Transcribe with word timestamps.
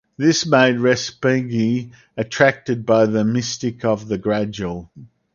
This 0.17 0.47
made 0.47 0.77
Respighi 0.77 1.91
attracted 2.17 2.87
by 2.87 3.05
the 3.05 3.23
mystic 3.23 3.85
of 3.85 4.07
the 4.07 4.17
gradual. 4.17 4.89